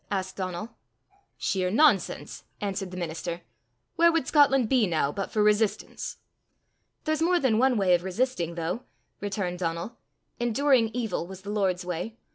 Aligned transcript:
asked 0.09 0.35
Donal. 0.35 0.71
"Sheer 1.37 1.69
nonsense!" 1.69 2.45
answered 2.59 2.89
the 2.89 2.97
minister. 2.97 3.41
"Where 3.97 4.11
would 4.11 4.25
Scotland 4.25 4.67
be 4.67 4.87
now 4.87 5.11
but 5.11 5.29
for 5.29 5.43
resistance?" 5.43 6.17
"There's 7.03 7.21
more 7.21 7.39
than 7.39 7.59
one 7.59 7.77
way 7.77 7.93
of 7.93 8.03
resisting, 8.03 8.55
though," 8.55 8.81
returned 9.19 9.59
Donal. 9.59 9.97
"Enduring 10.39 10.89
evil 10.95 11.27
was 11.27 11.41
the 11.43 11.51
Lord's 11.51 11.85
way. 11.85 12.17